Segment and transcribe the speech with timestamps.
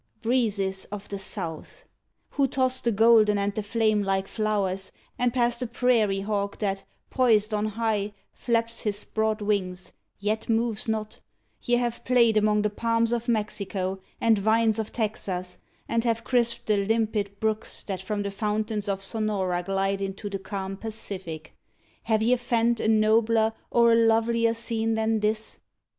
[0.23, 1.83] Breezes of the South!
[2.31, 6.83] Who toss the golden and the flame like flowers, And pass the prairie hawk that,
[7.11, 11.19] poised on high, Flaps his broad wings, yet moves not
[11.61, 16.65] ye have played Among the palms of Mexico and vines Of Texas, and have crisped
[16.65, 21.53] the limpid brooks That from the fountains of Sonora glide Into the calm Pacific
[22.05, 25.59] have ye fanned A nobler or a lovelier scene than this?